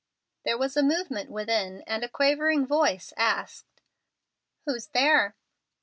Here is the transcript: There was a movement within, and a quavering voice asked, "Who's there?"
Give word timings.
There 0.45 0.57
was 0.57 0.75
a 0.75 0.81
movement 0.81 1.29
within, 1.29 1.83
and 1.83 2.03
a 2.03 2.09
quavering 2.09 2.65
voice 2.65 3.13
asked, 3.17 3.81
"Who's 4.65 4.87
there?" 4.87 5.35